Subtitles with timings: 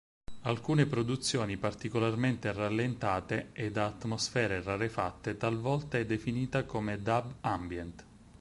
[0.45, 8.03] Alcune produzioni particolarmente rallentate e da atmosfere rarefatte talvolta è definita come dub ambient.